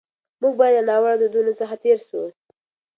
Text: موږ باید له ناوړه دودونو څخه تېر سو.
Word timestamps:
موږ 0.41 0.53
باید 0.61 0.75
له 0.77 0.83
ناوړه 0.89 1.15
دودونو 1.19 1.51
څخه 1.59 1.75
تېر 1.83 1.99
سو. 2.07 2.21